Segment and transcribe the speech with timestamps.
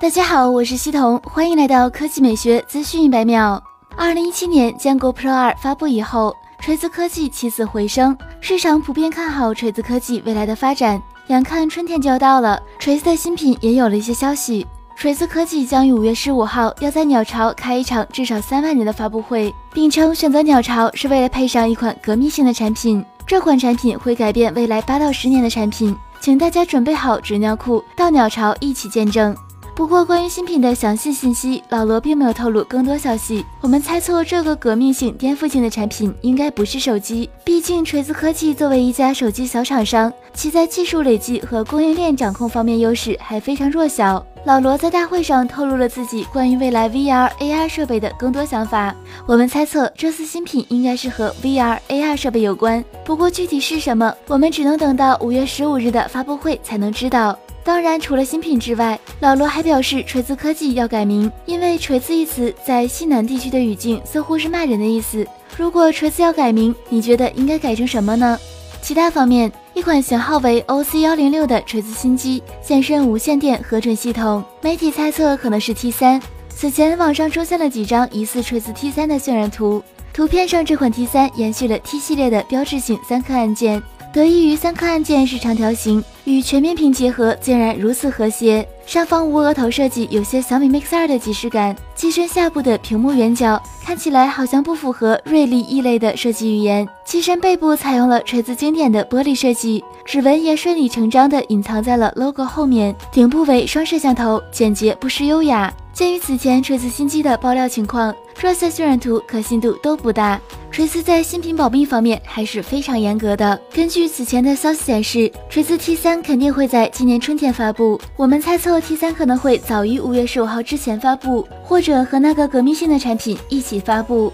[0.00, 3.62] 大家好，我是西彤，欢迎来到科技美学资讯一百秒。
[3.96, 11.00] 二零一七年坚果 Pro 二发布以后，锤子科技起死回生，市场普遍看好锤子科技未来的发展。
[11.28, 14.66] 眼看春天就要到了，锤子的新品也有了一些消息。
[14.96, 23.04] 锤子科技将于五月十五号要在鸟巢开一场至少三万人的发布会，并称选择鸟巢是为了配上一款革命性的产品。
[23.26, 29.34] 这款产品会改变未来八到十年的产品，请大家准备好纸尿裤，到鸟巢一起见证。
[29.76, 33.44] 不过，关于新品的详细信息，老罗并没有透露更多消息。
[33.60, 37.28] 我们猜测，这个革命性、颠覆性的产品应该不是手机。
[37.42, 44.24] 毕竟，锤子科技作为一家手机小厂商，其在技术累积和供应链掌控方面优势还非常弱小。
[44.44, 48.94] 老罗在大会上透露了自己关于未来 VR、AR 设备的更多想法。
[49.26, 52.84] 我们猜测，这次新品应该是和 VR、AR 设备有关。
[53.04, 57.36] 不过，具体是什么，我们只能等到五月十五日的发布会才能知道。
[57.64, 65.26] 当然，除了新品之外，老罗还表示锤子科技要改名，因为“锤子”一词在西南地区的语境似乎是骂人的意思。
[65.56, 68.38] 如果锤子要改名，你觉得应该改成什么呢？
[68.82, 76.20] 其他方面，一款型号为 OC 幺零六的锤子新机现身无线电核准系统，媒体猜测可能是 T 三。
[76.50, 83.82] 此前网上出现了几张疑似锤子 T 三的渲染图，图片上这款 T 三延续了 T 系列的标志性三颗按键。
[84.14, 88.64] 得益于三颗按键是长条形，与全面屏结合竟然如此和谐。
[88.86, 96.88] 上方无额头设计有些小米 Mix 2的即视感，机身下部的屏幕圆角看起来好像不符合锐利异类的设计语言。
[97.04, 102.94] 机身背部采用了锤子经典的玻璃设计，指纹也顺理成章地隐藏在了 logo 后面。
[103.10, 105.74] 顶部为双摄像头，简洁不失优雅。
[105.92, 110.40] 鉴于此前锤子新机的爆料情况，这些渲染图可信度都不大。
[110.74, 113.56] 锤子在新品保密方面还是非常严格的。
[113.72, 118.00] 根据此前的消息显示，锤子 T 三肯定会在今年春天发布。
[118.16, 124.32] 我们猜测 T 三可能会早于五月十五号之前发布，或者和那个革命性的产品一起发布。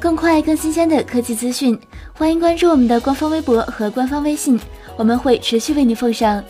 [0.00, 1.78] 更快、更新鲜的科技资讯，
[2.14, 4.58] 欢迎关注我们的官方微博和官方微信，
[4.96, 6.42] 我们会持续为你奉上。